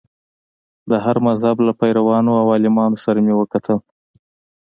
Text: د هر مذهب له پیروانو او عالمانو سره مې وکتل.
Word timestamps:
د 0.89 0.91
هر 1.05 1.17
مذهب 1.27 1.57
له 1.67 1.73
پیروانو 1.79 2.31
او 2.41 2.47
عالمانو 2.53 2.97
سره 3.05 3.19
مې 3.25 3.33
وکتل. 3.37 3.77